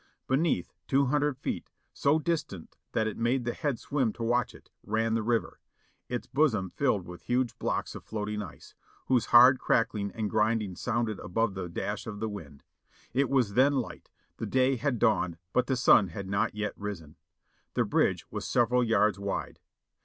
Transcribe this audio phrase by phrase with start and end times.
[0.27, 4.55] Beneath, two hundred feet, so dis tant that it made the head swim to watch
[4.55, 5.59] it, ran the river;
[6.09, 8.73] its bosom filled with huge blocks of floating ice,
[9.05, 12.63] whose hard crack ling and grinding sounded above the dash of the wind.
[13.13, 17.15] It was then light; the day had dawned but the sun had not yet risen.
[17.75, 19.59] The bridge was several yards wide.